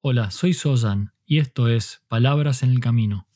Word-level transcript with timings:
Hola, 0.00 0.30
soy 0.30 0.54
Soyan 0.54 1.12
y 1.26 1.40
esto 1.40 1.66
es 1.66 2.04
Palabras 2.06 2.62
en 2.62 2.70
el 2.70 2.78
Camino. 2.78 3.26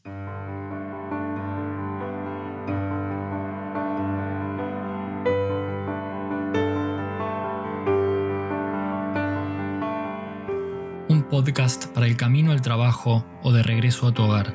Un 11.08 11.26
podcast 11.28 11.86
para 11.86 12.06
el 12.06 12.16
camino 12.16 12.52
al 12.52 12.62
trabajo 12.62 13.26
o 13.42 13.50
de 13.50 13.64
regreso 13.64 14.06
a 14.06 14.14
tu 14.14 14.22
hogar, 14.22 14.54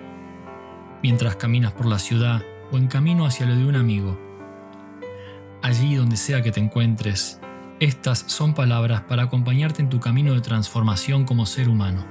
mientras 1.04 1.36
caminas 1.36 1.74
por 1.74 1.88
la 1.88 2.00
ciudad 2.00 2.42
o 2.71 2.78
en 2.78 2.88
camino 2.88 3.26
hacia 3.26 3.48
lo 3.48 3.55
de 3.58 3.66
un 3.66 3.76
amigo. 3.76 4.18
Allí 5.62 5.96
donde 5.96 6.16
sea 6.16 6.42
que 6.42 6.54
te 6.54 6.62
encuentres, 6.62 7.42
estas 7.80 8.20
son 8.28 8.55
palabras 8.55 9.02
para 9.02 9.23
acompañarte 9.23 9.84
en 9.84 9.89
tu 9.89 10.00
camino 10.00 10.34
de 10.34 10.41
transformación 10.41 11.26
como 11.26 11.46
ser 11.46 11.70
humano. 11.70 12.04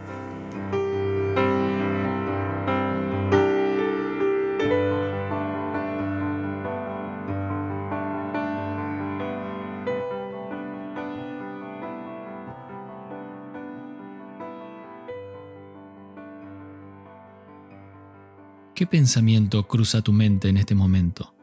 ¿Qué 18.75 18.87
pensamiento 18.87 19.67
cruza 19.67 20.03
tu 20.03 20.13
mente 20.13 20.49
en 20.49 20.59
este 20.59 20.75
momento? 20.75 21.35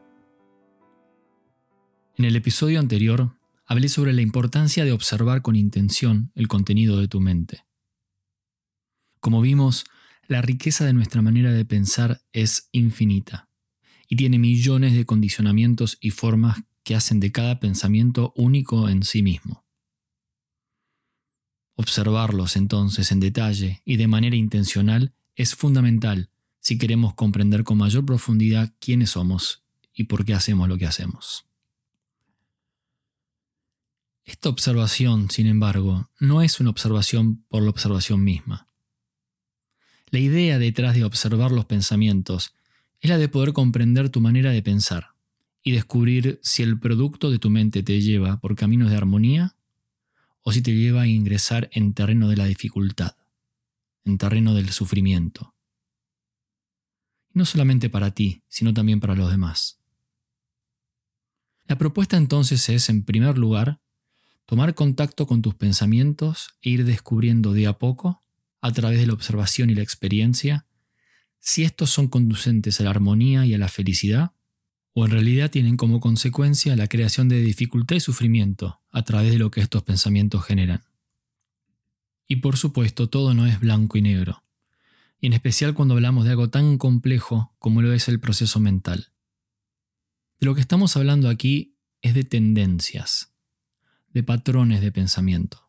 En 2.16 2.24
el 2.24 2.36
episodio 2.36 2.78
anterior 2.78 3.32
hablé 3.66 3.88
sobre 3.88 4.12
la 4.12 4.22
importancia 4.22 4.84
de 4.84 4.92
observar 4.92 5.42
con 5.42 5.56
intención 5.56 6.30
el 6.34 6.48
contenido 6.48 6.98
de 6.98 7.08
tu 7.08 7.20
mente. 7.20 7.64
Como 9.20 9.40
vimos, 9.40 9.84
la 10.26 10.42
riqueza 10.42 10.84
de 10.84 10.92
nuestra 10.92 11.22
manera 11.22 11.52
de 11.52 11.64
pensar 11.64 12.22
es 12.32 12.68
infinita 12.72 13.48
y 14.08 14.16
tiene 14.16 14.38
millones 14.38 14.94
de 14.94 15.06
condicionamientos 15.06 15.98
y 16.00 16.10
formas 16.10 16.62
que 16.82 16.94
hacen 16.94 17.20
de 17.20 17.32
cada 17.32 17.60
pensamiento 17.60 18.32
único 18.36 18.88
en 18.88 19.02
sí 19.02 19.22
mismo. 19.22 19.64
Observarlos 21.76 22.56
entonces 22.56 23.10
en 23.10 23.20
detalle 23.20 23.82
y 23.84 23.96
de 23.96 24.06
manera 24.06 24.36
intencional 24.36 25.14
es 25.34 25.54
fundamental 25.54 26.30
si 26.60 26.78
queremos 26.78 27.14
comprender 27.14 27.64
con 27.64 27.78
mayor 27.78 28.06
profundidad 28.06 28.72
quiénes 28.78 29.10
somos 29.10 29.64
y 29.92 30.04
por 30.04 30.24
qué 30.24 30.34
hacemos 30.34 30.68
lo 30.68 30.78
que 30.78 30.86
hacemos. 30.86 31.46
Esta 34.24 34.48
observación, 34.48 35.30
sin 35.30 35.46
embargo, 35.46 36.10
no 36.18 36.40
es 36.40 36.58
una 36.58 36.70
observación 36.70 37.44
por 37.48 37.62
la 37.62 37.70
observación 37.70 38.24
misma. 38.24 38.68
La 40.10 40.18
idea 40.18 40.58
detrás 40.58 40.94
de 40.94 41.04
observar 41.04 41.52
los 41.52 41.66
pensamientos 41.66 42.54
es 43.00 43.10
la 43.10 43.18
de 43.18 43.28
poder 43.28 43.52
comprender 43.52 44.08
tu 44.08 44.20
manera 44.20 44.50
de 44.50 44.62
pensar 44.62 45.14
y 45.62 45.72
descubrir 45.72 46.40
si 46.42 46.62
el 46.62 46.78
producto 46.78 47.30
de 47.30 47.38
tu 47.38 47.50
mente 47.50 47.82
te 47.82 48.00
lleva 48.00 48.40
por 48.40 48.56
caminos 48.56 48.90
de 48.90 48.96
armonía 48.96 49.56
o 50.40 50.52
si 50.52 50.62
te 50.62 50.74
lleva 50.74 51.02
a 51.02 51.06
ingresar 51.06 51.68
en 51.72 51.92
terreno 51.92 52.28
de 52.28 52.36
la 52.36 52.46
dificultad, 52.46 53.16
en 54.04 54.16
terreno 54.16 54.54
del 54.54 54.70
sufrimiento. 54.70 55.54
No 57.32 57.44
solamente 57.44 57.90
para 57.90 58.12
ti, 58.12 58.42
sino 58.48 58.72
también 58.72 59.00
para 59.00 59.16
los 59.16 59.30
demás. 59.30 59.80
La 61.66 61.76
propuesta 61.76 62.16
entonces 62.16 62.68
es, 62.68 62.88
en 62.88 63.04
primer 63.04 63.36
lugar, 63.38 63.80
tomar 64.46 64.74
contacto 64.74 65.26
con 65.26 65.42
tus 65.42 65.54
pensamientos 65.54 66.56
e 66.62 66.70
ir 66.70 66.84
descubriendo 66.84 67.52
de 67.52 67.66
a 67.66 67.74
poco, 67.74 68.20
a 68.60 68.72
través 68.72 68.98
de 68.98 69.06
la 69.06 69.12
observación 69.12 69.70
y 69.70 69.74
la 69.74 69.82
experiencia, 69.82 70.66
si 71.38 71.62
estos 71.64 71.90
son 71.90 72.08
conducentes 72.08 72.80
a 72.80 72.84
la 72.84 72.90
armonía 72.90 73.44
y 73.44 73.52
a 73.52 73.58
la 73.58 73.68
felicidad, 73.68 74.32
o 74.94 75.04
en 75.04 75.10
realidad 75.10 75.50
tienen 75.50 75.76
como 75.76 76.00
consecuencia 76.00 76.76
la 76.76 76.86
creación 76.86 77.28
de 77.28 77.42
dificultad 77.42 77.96
y 77.96 78.00
sufrimiento 78.00 78.80
a 78.90 79.02
través 79.02 79.32
de 79.32 79.38
lo 79.38 79.50
que 79.50 79.60
estos 79.60 79.82
pensamientos 79.82 80.44
generan. 80.44 80.84
Y 82.26 82.36
por 82.36 82.56
supuesto, 82.56 83.10
todo 83.10 83.34
no 83.34 83.46
es 83.46 83.60
blanco 83.60 83.98
y 83.98 84.02
negro, 84.02 84.44
y 85.20 85.26
en 85.26 85.32
especial 85.34 85.74
cuando 85.74 85.94
hablamos 85.94 86.24
de 86.24 86.30
algo 86.30 86.48
tan 86.48 86.78
complejo 86.78 87.54
como 87.58 87.82
lo 87.82 87.92
es 87.92 88.08
el 88.08 88.20
proceso 88.20 88.60
mental. 88.60 89.10
De 90.40 90.46
lo 90.46 90.54
que 90.54 90.60
estamos 90.60 90.96
hablando 90.96 91.28
aquí 91.28 91.76
es 92.00 92.14
de 92.14 92.24
tendencias, 92.24 93.33
de 94.14 94.22
patrones 94.22 94.80
de 94.80 94.92
pensamiento. 94.92 95.68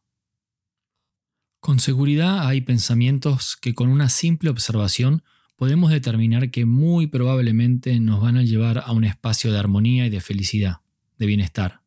Con 1.60 1.80
seguridad 1.80 2.48
hay 2.48 2.62
pensamientos 2.62 3.58
que 3.60 3.74
con 3.74 3.90
una 3.90 4.08
simple 4.08 4.52
observación 4.52 5.24
podemos 5.56 5.90
determinar 5.90 6.52
que 6.52 6.66
muy 6.66 7.08
probablemente 7.08 8.00
nos 8.00 8.22
van 8.22 8.38
a 8.38 8.44
llevar 8.44 8.84
a 8.86 8.92
un 8.92 9.04
espacio 9.04 9.52
de 9.52 9.60
armonía 9.60 10.06
y 10.06 10.10
de 10.10 10.22
felicidad, 10.22 10.82
de 11.18 11.26
bienestar. 11.26 11.82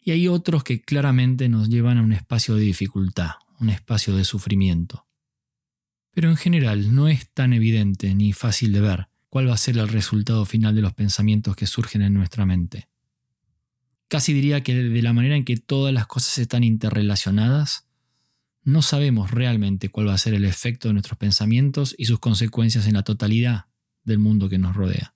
Y 0.00 0.12
hay 0.12 0.26
otros 0.26 0.64
que 0.64 0.80
claramente 0.80 1.48
nos 1.48 1.68
llevan 1.68 1.98
a 1.98 2.02
un 2.02 2.12
espacio 2.12 2.54
de 2.54 2.62
dificultad, 2.62 3.32
un 3.60 3.68
espacio 3.68 4.16
de 4.16 4.24
sufrimiento. 4.24 5.06
Pero 6.12 6.30
en 6.30 6.36
general 6.36 6.94
no 6.94 7.08
es 7.08 7.30
tan 7.30 7.52
evidente 7.52 8.14
ni 8.14 8.32
fácil 8.32 8.72
de 8.72 8.80
ver 8.80 9.08
cuál 9.28 9.48
va 9.48 9.54
a 9.54 9.58
ser 9.58 9.78
el 9.78 9.88
resultado 9.88 10.44
final 10.46 10.74
de 10.74 10.82
los 10.82 10.94
pensamientos 10.94 11.54
que 11.56 11.66
surgen 11.66 12.02
en 12.02 12.14
nuestra 12.14 12.46
mente. 12.46 12.89
Casi 14.10 14.32
diría 14.32 14.64
que 14.64 14.74
de 14.74 15.02
la 15.02 15.12
manera 15.12 15.36
en 15.36 15.44
que 15.44 15.56
todas 15.56 15.94
las 15.94 16.08
cosas 16.08 16.36
están 16.38 16.64
interrelacionadas, 16.64 17.86
no 18.64 18.82
sabemos 18.82 19.30
realmente 19.30 19.88
cuál 19.88 20.08
va 20.08 20.14
a 20.14 20.18
ser 20.18 20.34
el 20.34 20.44
efecto 20.44 20.88
de 20.88 20.94
nuestros 20.94 21.16
pensamientos 21.16 21.94
y 21.96 22.06
sus 22.06 22.18
consecuencias 22.18 22.88
en 22.88 22.94
la 22.94 23.04
totalidad 23.04 23.66
del 24.02 24.18
mundo 24.18 24.48
que 24.48 24.58
nos 24.58 24.74
rodea. 24.74 25.14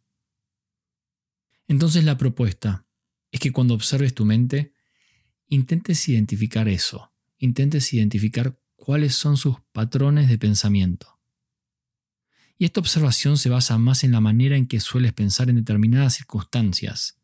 Entonces 1.66 2.04
la 2.04 2.16
propuesta 2.16 2.86
es 3.32 3.40
que 3.40 3.50
cuando 3.50 3.74
observes 3.74 4.14
tu 4.14 4.24
mente, 4.24 4.72
intentes 5.48 6.08
identificar 6.08 6.68
eso, 6.68 7.12
intentes 7.38 7.92
identificar 7.94 8.60
cuáles 8.76 9.16
son 9.16 9.36
sus 9.36 9.56
patrones 9.72 10.28
de 10.28 10.38
pensamiento. 10.38 11.18
Y 12.58 12.64
esta 12.64 12.78
observación 12.78 13.38
se 13.38 13.48
basa 13.48 13.76
más 13.76 14.04
en 14.04 14.12
la 14.12 14.20
manera 14.20 14.56
en 14.56 14.68
que 14.68 14.78
sueles 14.78 15.12
pensar 15.12 15.50
en 15.50 15.56
determinadas 15.56 16.14
circunstancias, 16.14 17.18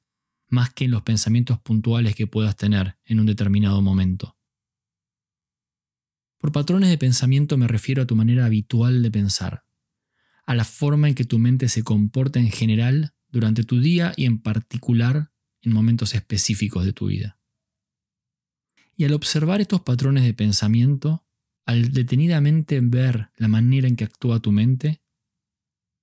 más 0.50 0.72
que 0.72 0.84
en 0.84 0.90
los 0.90 1.02
pensamientos 1.02 1.58
puntuales 1.60 2.14
que 2.14 2.26
puedas 2.26 2.56
tener 2.56 2.98
en 3.04 3.20
un 3.20 3.26
determinado 3.26 3.80
momento. 3.80 4.36
Por 6.38 6.52
patrones 6.52 6.90
de 6.90 6.98
pensamiento 6.98 7.56
me 7.56 7.68
refiero 7.68 8.02
a 8.02 8.06
tu 8.06 8.16
manera 8.16 8.46
habitual 8.46 9.02
de 9.02 9.10
pensar, 9.10 9.64
a 10.46 10.54
la 10.54 10.64
forma 10.64 11.08
en 11.08 11.14
que 11.14 11.24
tu 11.24 11.38
mente 11.38 11.68
se 11.68 11.82
comporta 11.82 12.40
en 12.40 12.50
general 12.50 13.14
durante 13.28 13.62
tu 13.62 13.80
día 13.80 14.12
y 14.16 14.24
en 14.24 14.40
particular 14.40 15.30
en 15.62 15.72
momentos 15.72 16.14
específicos 16.14 16.84
de 16.84 16.92
tu 16.92 17.06
vida. 17.06 17.38
Y 18.96 19.04
al 19.04 19.12
observar 19.12 19.60
estos 19.60 19.82
patrones 19.82 20.24
de 20.24 20.34
pensamiento, 20.34 21.26
al 21.66 21.92
detenidamente 21.92 22.80
ver 22.82 23.30
la 23.36 23.48
manera 23.48 23.86
en 23.86 23.96
que 23.96 24.04
actúa 24.04 24.40
tu 24.40 24.50
mente, 24.50 25.02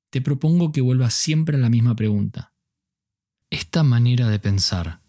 te 0.10 0.22
propongo 0.22 0.72
que 0.72 0.82
vuelvas 0.82 1.14
siempre 1.14 1.58
a 1.58 1.60
la 1.60 1.70
misma 1.70 1.96
pregunta. 1.96 2.54
¿Esta 3.50 3.82
manera 3.82 4.28
de 4.28 4.40
pensar 4.40 5.02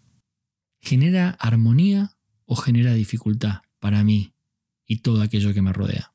genera 0.79 1.31
armonía 1.41 2.15
o 2.45 2.55
genera 2.55 2.93
dificultad 2.93 3.63
para 3.79 4.05
mí 4.05 4.33
y 4.85 4.99
todo 4.99 5.21
aquello 5.21 5.53
que 5.53 5.61
me 5.61 5.73
rodea? 5.73 6.13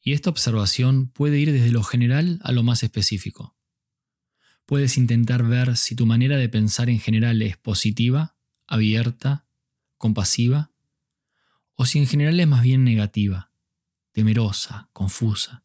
Y 0.00 0.12
esta 0.12 0.30
observación 0.30 1.08
puede 1.08 1.40
ir 1.40 1.50
desde 1.50 1.72
lo 1.72 1.82
general 1.82 2.38
a 2.44 2.52
lo 2.52 2.62
más 2.62 2.84
específico. 2.84 3.56
Puedes 4.66 4.96
intentar 4.98 5.42
ver 5.42 5.76
si 5.76 5.96
tu 5.96 6.06
manera 6.06 6.36
de 6.36 6.48
pensar 6.48 6.90
en 6.90 7.00
general 7.00 7.42
es 7.42 7.56
positiva, 7.56 8.36
abierta, 8.68 9.46
compasiva, 9.98 10.70
o 11.74 11.86
si 11.86 11.98
en 11.98 12.06
general 12.06 12.38
es 12.38 12.46
más 12.46 12.62
bien 12.62 12.84
negativa, 12.84 13.50
temerosa, 14.12 14.90
confusa. 14.92 15.64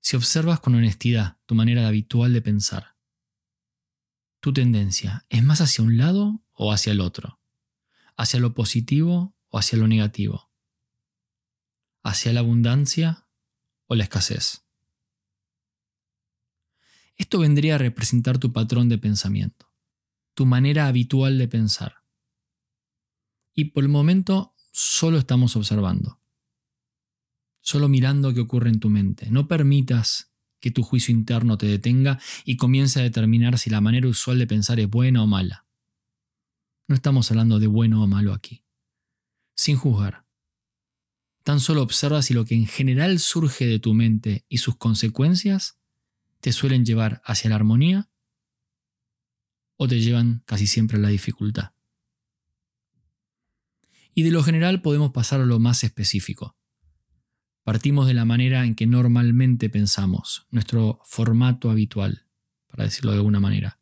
Si 0.00 0.16
observas 0.16 0.58
con 0.58 0.74
honestidad 0.74 1.38
tu 1.46 1.54
manera 1.54 1.86
habitual 1.86 2.32
de 2.32 2.42
pensar, 2.42 2.95
tu 4.46 4.52
tendencia 4.52 5.26
es 5.28 5.42
más 5.42 5.60
hacia 5.60 5.82
un 5.82 5.96
lado 5.96 6.40
o 6.52 6.72
hacia 6.72 6.92
el 6.92 7.00
otro, 7.00 7.40
hacia 8.16 8.38
lo 8.38 8.54
positivo 8.54 9.34
o 9.48 9.58
hacia 9.58 9.76
lo 9.76 9.88
negativo, 9.88 10.52
hacia 12.04 12.32
la 12.32 12.38
abundancia 12.38 13.26
o 13.86 13.96
la 13.96 14.04
escasez. 14.04 14.64
Esto 17.16 17.40
vendría 17.40 17.74
a 17.74 17.78
representar 17.78 18.38
tu 18.38 18.52
patrón 18.52 18.88
de 18.88 18.98
pensamiento, 18.98 19.74
tu 20.34 20.46
manera 20.46 20.86
habitual 20.86 21.38
de 21.38 21.48
pensar. 21.48 22.04
Y 23.52 23.70
por 23.70 23.82
el 23.82 23.88
momento 23.88 24.54
solo 24.70 25.18
estamos 25.18 25.56
observando, 25.56 26.20
solo 27.62 27.88
mirando 27.88 28.32
qué 28.32 28.42
ocurre 28.42 28.70
en 28.70 28.78
tu 28.78 28.90
mente. 28.90 29.28
No 29.28 29.48
permitas 29.48 30.30
que 30.60 30.70
tu 30.70 30.82
juicio 30.82 31.12
interno 31.12 31.58
te 31.58 31.66
detenga 31.66 32.20
y 32.44 32.56
comience 32.56 33.00
a 33.00 33.02
determinar 33.02 33.58
si 33.58 33.70
la 33.70 33.80
manera 33.80 34.08
usual 34.08 34.38
de 34.38 34.46
pensar 34.46 34.80
es 34.80 34.88
buena 34.88 35.22
o 35.22 35.26
mala. 35.26 35.66
No 36.88 36.94
estamos 36.94 37.30
hablando 37.30 37.58
de 37.58 37.66
bueno 37.66 38.02
o 38.02 38.06
malo 38.06 38.32
aquí. 38.32 38.64
Sin 39.56 39.76
juzgar. 39.76 40.24
Tan 41.42 41.60
solo 41.60 41.82
observa 41.82 42.22
si 42.22 42.34
lo 42.34 42.44
que 42.44 42.54
en 42.54 42.66
general 42.66 43.18
surge 43.18 43.66
de 43.66 43.78
tu 43.78 43.94
mente 43.94 44.44
y 44.48 44.58
sus 44.58 44.76
consecuencias 44.76 45.78
te 46.40 46.52
suelen 46.52 46.84
llevar 46.84 47.22
hacia 47.24 47.50
la 47.50 47.56
armonía 47.56 48.10
o 49.76 49.88
te 49.88 50.00
llevan 50.00 50.42
casi 50.46 50.66
siempre 50.66 50.98
a 50.98 51.00
la 51.00 51.08
dificultad. 51.08 51.72
Y 54.14 54.22
de 54.22 54.30
lo 54.30 54.42
general 54.42 54.80
podemos 54.80 55.12
pasar 55.12 55.40
a 55.40 55.44
lo 55.44 55.58
más 55.58 55.84
específico. 55.84 56.56
Partimos 57.66 58.06
de 58.06 58.14
la 58.14 58.24
manera 58.24 58.64
en 58.64 58.76
que 58.76 58.86
normalmente 58.86 59.68
pensamos, 59.68 60.46
nuestro 60.52 61.00
formato 61.02 61.68
habitual, 61.68 62.28
para 62.68 62.84
decirlo 62.84 63.10
de 63.10 63.16
alguna 63.16 63.40
manera. 63.40 63.80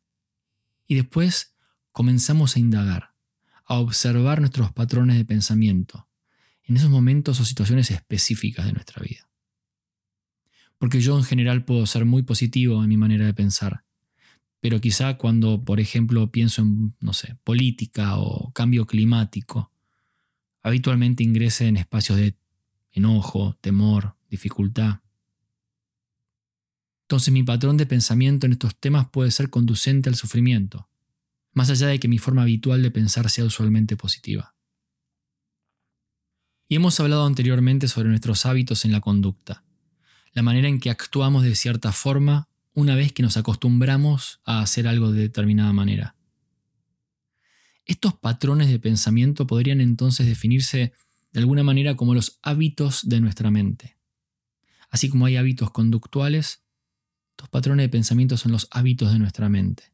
Y 0.86 0.94
después 0.94 1.54
comenzamos 1.92 2.56
a 2.56 2.60
indagar, 2.60 3.12
a 3.66 3.74
observar 3.74 4.40
nuestros 4.40 4.72
patrones 4.72 5.18
de 5.18 5.26
pensamiento, 5.26 6.08
en 6.62 6.78
esos 6.78 6.88
momentos 6.88 7.40
o 7.40 7.44
situaciones 7.44 7.90
específicas 7.90 8.64
de 8.64 8.72
nuestra 8.72 9.02
vida. 9.02 9.28
Porque 10.78 11.02
yo 11.02 11.18
en 11.18 11.24
general 11.24 11.66
puedo 11.66 11.84
ser 11.84 12.06
muy 12.06 12.22
positivo 12.22 12.82
en 12.82 12.88
mi 12.88 12.96
manera 12.96 13.26
de 13.26 13.34
pensar, 13.34 13.84
pero 14.60 14.80
quizá 14.80 15.18
cuando, 15.18 15.62
por 15.62 15.78
ejemplo, 15.78 16.32
pienso 16.32 16.62
en, 16.62 16.96
no 17.00 17.12
sé, 17.12 17.36
política 17.44 18.16
o 18.16 18.50
cambio 18.54 18.86
climático, 18.86 19.72
habitualmente 20.62 21.22
ingrese 21.22 21.68
en 21.68 21.76
espacios 21.76 22.16
de 22.16 22.34
enojo, 22.94 23.58
temor, 23.60 24.16
dificultad. 24.30 25.00
Entonces 27.02 27.32
mi 27.34 27.42
patrón 27.42 27.76
de 27.76 27.86
pensamiento 27.86 28.46
en 28.46 28.52
estos 28.52 28.78
temas 28.78 29.08
puede 29.10 29.30
ser 29.30 29.50
conducente 29.50 30.08
al 30.08 30.14
sufrimiento, 30.14 30.88
más 31.52 31.68
allá 31.68 31.88
de 31.88 32.00
que 32.00 32.08
mi 32.08 32.18
forma 32.18 32.42
habitual 32.42 32.82
de 32.82 32.90
pensar 32.90 33.28
sea 33.28 33.44
usualmente 33.44 33.96
positiva. 33.96 34.54
Y 36.66 36.76
hemos 36.76 36.98
hablado 37.00 37.26
anteriormente 37.26 37.88
sobre 37.88 38.08
nuestros 38.08 38.46
hábitos 38.46 38.84
en 38.86 38.92
la 38.92 39.00
conducta, 39.00 39.64
la 40.32 40.42
manera 40.42 40.68
en 40.68 40.80
que 40.80 40.90
actuamos 40.90 41.42
de 41.42 41.54
cierta 41.56 41.92
forma 41.92 42.48
una 42.72 42.94
vez 42.94 43.12
que 43.12 43.22
nos 43.22 43.36
acostumbramos 43.36 44.40
a 44.44 44.60
hacer 44.60 44.88
algo 44.88 45.12
de 45.12 45.20
determinada 45.20 45.72
manera. 45.72 46.16
Estos 47.84 48.14
patrones 48.14 48.68
de 48.70 48.78
pensamiento 48.78 49.46
podrían 49.46 49.80
entonces 49.80 50.26
definirse 50.26 50.92
de 51.34 51.40
alguna 51.40 51.64
manera 51.64 51.96
como 51.96 52.14
los 52.14 52.38
hábitos 52.42 53.06
de 53.08 53.20
nuestra 53.20 53.50
mente. 53.50 53.98
Así 54.88 55.08
como 55.10 55.26
hay 55.26 55.36
hábitos 55.36 55.72
conductuales, 55.72 56.62
estos 57.32 57.48
patrones 57.48 57.84
de 57.84 57.88
pensamiento 57.88 58.36
son 58.36 58.52
los 58.52 58.68
hábitos 58.70 59.12
de 59.12 59.18
nuestra 59.18 59.48
mente. 59.48 59.92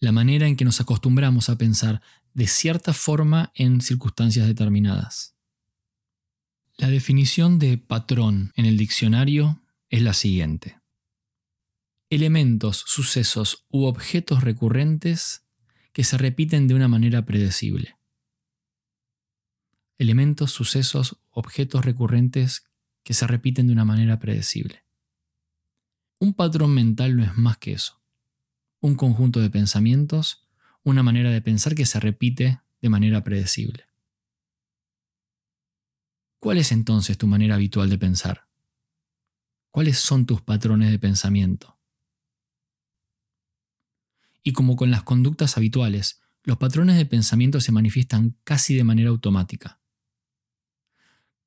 La 0.00 0.12
manera 0.12 0.46
en 0.46 0.54
que 0.54 0.66
nos 0.66 0.82
acostumbramos 0.82 1.48
a 1.48 1.56
pensar 1.56 2.02
de 2.34 2.46
cierta 2.46 2.92
forma 2.92 3.52
en 3.54 3.80
circunstancias 3.80 4.46
determinadas. 4.46 5.34
La 6.76 6.88
definición 6.88 7.58
de 7.58 7.78
patrón 7.78 8.52
en 8.54 8.66
el 8.66 8.76
diccionario 8.76 9.62
es 9.88 10.02
la 10.02 10.12
siguiente. 10.12 10.78
Elementos, 12.10 12.84
sucesos 12.86 13.64
u 13.70 13.84
objetos 13.84 14.44
recurrentes 14.44 15.46
que 15.94 16.04
se 16.04 16.18
repiten 16.18 16.68
de 16.68 16.74
una 16.74 16.88
manera 16.88 17.24
predecible. 17.24 17.96
Elementos, 19.98 20.50
sucesos, 20.50 21.18
objetos 21.30 21.84
recurrentes 21.84 22.64
que 23.04 23.14
se 23.14 23.26
repiten 23.26 23.66
de 23.66 23.72
una 23.72 23.84
manera 23.84 24.18
predecible. 24.18 24.84
Un 26.18 26.34
patrón 26.34 26.72
mental 26.74 27.16
no 27.16 27.24
es 27.24 27.36
más 27.36 27.58
que 27.58 27.72
eso. 27.72 28.00
Un 28.80 28.94
conjunto 28.94 29.40
de 29.40 29.50
pensamientos, 29.50 30.48
una 30.84 31.02
manera 31.02 31.30
de 31.30 31.42
pensar 31.42 31.74
que 31.74 31.86
se 31.86 32.00
repite 32.00 32.60
de 32.80 32.88
manera 32.88 33.22
predecible. 33.22 33.86
¿Cuál 36.40 36.58
es 36.58 36.72
entonces 36.72 37.18
tu 37.18 37.26
manera 37.28 37.54
habitual 37.54 37.88
de 37.90 37.98
pensar? 37.98 38.48
¿Cuáles 39.70 39.98
son 39.98 40.26
tus 40.26 40.42
patrones 40.42 40.90
de 40.90 40.98
pensamiento? 40.98 41.78
Y 44.42 44.52
como 44.52 44.74
con 44.74 44.90
las 44.90 45.04
conductas 45.04 45.56
habituales, 45.56 46.20
los 46.42 46.58
patrones 46.58 46.96
de 46.96 47.06
pensamiento 47.06 47.60
se 47.60 47.70
manifiestan 47.70 48.36
casi 48.42 48.74
de 48.74 48.82
manera 48.82 49.10
automática. 49.10 49.81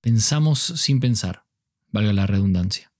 Pensamos 0.06 0.60
sin 0.60 1.00
pensar, 1.00 1.48
valga 1.92 2.14
la 2.14 2.28
redundancia. 2.28 2.94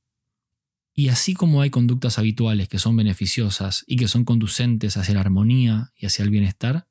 Y 0.92 1.10
así 1.10 1.36
como 1.36 1.62
hay 1.62 1.70
conductas 1.70 2.18
habituales 2.18 2.68
que 2.68 2.80
son 2.80 2.96
beneficiosas 2.96 3.84
y 3.86 3.98
que 3.98 4.08
son 4.08 4.26
conducentes 4.26 4.98
hacia 4.98 5.14
la 5.14 5.20
armonía 5.20 5.94
y 5.96 6.08
hacia 6.08 6.24
el 6.24 6.32
bienestar, 6.32 6.88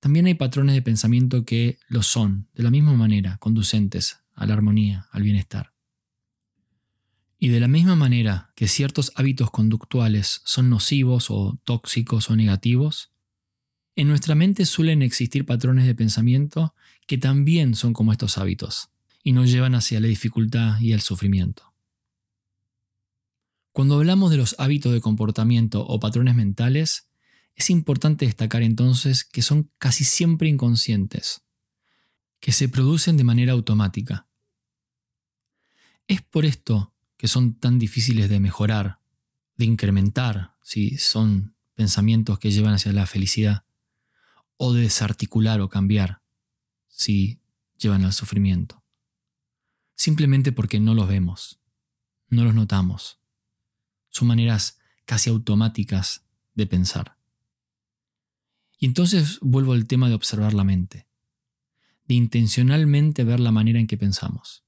también 0.00 0.26
hay 0.26 0.34
patrones 0.34 0.74
de 0.74 0.82
pensamiento 0.82 1.46
que 1.46 1.78
lo 1.88 2.02
son, 2.02 2.50
de 2.52 2.62
la 2.62 2.70
misma 2.70 2.92
manera, 2.92 3.38
conducentes 3.38 4.18
a 4.34 4.44
la 4.44 4.52
armonía, 4.52 5.08
al 5.12 5.22
bienestar. 5.22 5.72
Y 7.38 7.48
de 7.48 7.60
la 7.60 7.68
misma 7.68 7.96
manera 7.96 8.52
que 8.54 8.68
ciertos 8.68 9.12
hábitos 9.14 9.50
conductuales 9.50 10.42
son 10.44 10.68
nocivos 10.68 11.30
o 11.30 11.58
tóxicos 11.64 12.28
o 12.28 12.36
negativos, 12.36 13.12
en 13.94 14.08
nuestra 14.08 14.34
mente 14.34 14.66
suelen 14.66 15.00
existir 15.00 15.46
patrones 15.46 15.86
de 15.86 15.94
pensamiento 15.94 16.74
que 17.06 17.16
también 17.16 17.74
son 17.74 17.94
como 17.94 18.12
estos 18.12 18.36
hábitos 18.36 18.90
y 19.26 19.32
nos 19.32 19.50
llevan 19.50 19.74
hacia 19.74 19.98
la 19.98 20.06
dificultad 20.06 20.78
y 20.78 20.92
el 20.92 21.00
sufrimiento. 21.00 21.74
Cuando 23.72 23.96
hablamos 23.96 24.30
de 24.30 24.36
los 24.36 24.54
hábitos 24.60 24.92
de 24.92 25.00
comportamiento 25.00 25.84
o 25.84 25.98
patrones 25.98 26.36
mentales, 26.36 27.08
es 27.56 27.68
importante 27.70 28.24
destacar 28.24 28.62
entonces 28.62 29.24
que 29.24 29.42
son 29.42 29.68
casi 29.78 30.04
siempre 30.04 30.48
inconscientes, 30.48 31.42
que 32.38 32.52
se 32.52 32.68
producen 32.68 33.16
de 33.16 33.24
manera 33.24 33.54
automática. 33.54 34.28
Es 36.06 36.22
por 36.22 36.44
esto 36.44 36.94
que 37.16 37.26
son 37.26 37.58
tan 37.58 37.80
difíciles 37.80 38.28
de 38.28 38.38
mejorar, 38.38 39.00
de 39.56 39.64
incrementar, 39.64 40.54
si 40.62 40.98
son 40.98 41.56
pensamientos 41.74 42.38
que 42.38 42.52
llevan 42.52 42.74
hacia 42.74 42.92
la 42.92 43.06
felicidad, 43.06 43.64
o 44.56 44.72
de 44.72 44.82
desarticular 44.82 45.60
o 45.60 45.68
cambiar, 45.68 46.22
si 46.86 47.40
llevan 47.76 48.04
al 48.04 48.12
sufrimiento. 48.12 48.85
Simplemente 49.96 50.52
porque 50.52 50.78
no 50.78 50.94
los 50.94 51.08
vemos, 51.08 51.60
no 52.28 52.44
los 52.44 52.54
notamos. 52.54 53.20
Son 54.10 54.28
maneras 54.28 54.78
casi 55.04 55.30
automáticas 55.30 56.24
de 56.54 56.66
pensar. 56.66 57.18
Y 58.78 58.86
entonces 58.86 59.38
vuelvo 59.40 59.72
al 59.72 59.86
tema 59.86 60.08
de 60.08 60.14
observar 60.14 60.54
la 60.54 60.64
mente, 60.64 61.08
de 62.04 62.14
intencionalmente 62.14 63.24
ver 63.24 63.40
la 63.40 63.50
manera 63.50 63.80
en 63.80 63.88
que 63.88 63.96
pensamos 63.96 64.66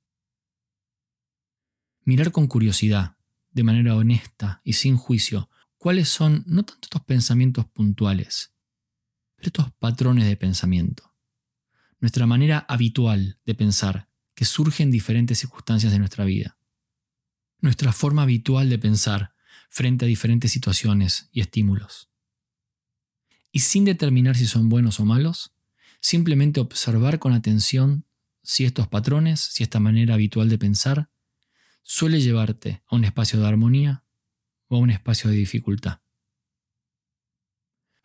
mirar 2.09 2.33
con 2.33 2.47
curiosidad, 2.47 3.19
de 3.51 3.65
manera 3.65 3.95
honesta 3.95 4.63
y 4.65 4.73
sin 4.73 4.97
juicio, 4.97 5.51
cuáles 5.77 6.09
son 6.09 6.43
no 6.47 6.63
tanto 6.63 6.87
estos 6.87 7.03
pensamientos 7.03 7.67
puntuales, 7.67 8.55
pero 9.37 9.49
estos 9.49 9.73
patrones 9.75 10.25
de 10.25 10.35
pensamiento. 10.35 11.15
Nuestra 12.01 12.27
manera 12.27 12.65
habitual 12.67 13.39
de 13.45 13.55
pensar 13.55 14.08
que 14.39 14.45
surge 14.45 14.85
en 14.85 14.93
diferentes 14.93 15.41
circunstancias 15.41 15.91
de 15.91 15.99
nuestra 15.99 16.25
vida. 16.25 16.57
Nuestra 17.59 17.93
forma 17.93 18.23
habitual 18.23 18.71
de 18.71 18.79
pensar 18.79 19.35
frente 19.69 20.05
a 20.05 20.09
diferentes 20.09 20.53
situaciones 20.53 21.29
y 21.33 21.41
estímulos. 21.41 22.09
Y 23.51 23.59
sin 23.59 23.85
determinar 23.85 24.37
si 24.37 24.47
son 24.47 24.69
buenos 24.69 25.01
o 25.01 25.05
malos, 25.05 25.57
simplemente 26.01 26.61
observar 26.61 27.19
con 27.19 27.33
atención 27.33 28.07
si 28.45 28.65
estos 28.65 28.87
patrones, 28.87 29.41
si 29.41 29.65
esta 29.65 29.81
manera 29.81 30.15
habitual 30.15 30.49
de 30.49 30.59
pensar 30.59 31.11
suele 31.83 32.21
llevarte 32.21 32.85
a 32.87 32.95
un 32.95 33.05
espacio 33.05 33.41
de 33.41 33.49
armonía 33.49 34.05
o 34.69 34.77
a 34.77 34.79
un 34.79 34.91
espacio 34.91 35.31
de 35.31 35.37
dificultad. 35.37 35.99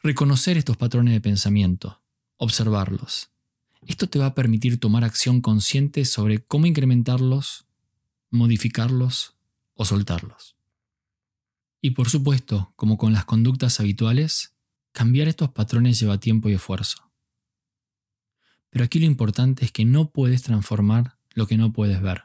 Reconocer 0.02 0.58
estos 0.58 0.78
patrones 0.78 1.14
de 1.14 1.22
pensamiento, 1.22 2.04
observarlos. 2.38 3.33
Esto 3.88 4.08
te 4.08 4.20
va 4.20 4.28
a 4.28 4.36
permitir 4.36 4.80
tomar 4.80 5.04
acción 5.04 5.42
consciente 5.42 6.06
sobre 6.06 6.40
cómo 6.40 6.66
incrementarlos, 6.66 7.66
modificarlos 8.30 9.36
o 9.76 9.86
soltarlos. 9.86 10.56
Y 11.82 11.92
por 11.92 12.10
supuesto, 12.10 12.74
como 12.76 12.98
con 12.98 13.12
las 13.12 13.26
conductas 13.26 13.80
habituales, 13.80 14.56
cambiar 14.94 15.28
estos 15.28 15.52
patrones 15.52 16.00
lleva 16.00 16.20
tiempo 16.20 16.50
y 16.50 16.54
esfuerzo. 16.54 17.12
Pero 18.70 18.86
aquí 18.86 19.00
lo 19.00 19.06
importante 19.06 19.66
es 19.66 19.72
que 19.72 19.86
no 19.86 20.12
puedes 20.12 20.44
transformar 20.44 21.18
lo 21.34 21.46
que 21.46 21.58
no 21.58 21.74
puedes 21.74 22.02
ver 22.02 22.24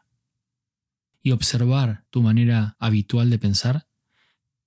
y 1.23 1.33
observar 1.33 2.07
tu 2.11 2.23
manera 2.23 2.77
habitual 2.79 3.31
de 3.31 3.39
pensar 3.39 3.89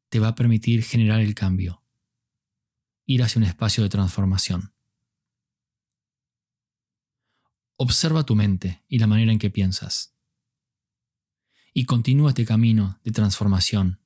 te 0.09 0.19
va 0.19 0.29
a 0.29 0.35
permitir 0.35 0.83
generar 0.83 1.21
el 1.21 1.33
cambio, 1.33 1.81
ir 3.05 3.23
hacia 3.23 3.39
un 3.39 3.45
espacio 3.45 3.81
de 3.83 3.89
transformación. 3.89 4.70
Observa 7.83 8.23
tu 8.23 8.35
mente 8.35 8.83
y 8.87 8.99
la 8.99 9.07
manera 9.07 9.31
en 9.31 9.39
que 9.39 9.49
piensas. 9.49 10.13
Y 11.73 11.85
continúa 11.85 12.29
este 12.29 12.45
camino 12.45 12.99
de 13.03 13.09
transformación 13.11 13.99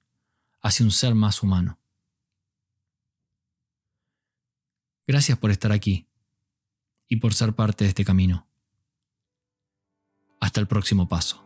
hacia 0.61 0.85
un 0.85 0.93
ser 0.93 1.13
más 1.13 1.43
humano. 1.43 1.77
Gracias 5.05 5.37
por 5.37 5.51
estar 5.51 5.73
aquí 5.73 6.07
y 7.09 7.17
por 7.17 7.33
ser 7.33 7.51
parte 7.51 7.83
de 7.83 7.89
este 7.89 8.05
camino. 8.05 8.47
Hasta 10.39 10.61
el 10.61 10.67
próximo 10.67 11.09
paso. 11.09 11.44